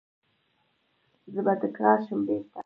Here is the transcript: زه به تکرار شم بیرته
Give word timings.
زه 1.33 1.39
به 1.45 1.53
تکرار 1.61 1.99
شم 2.05 2.19
بیرته 2.27 2.59